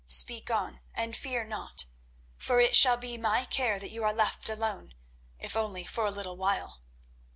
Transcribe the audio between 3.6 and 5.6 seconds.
that you are left alone, if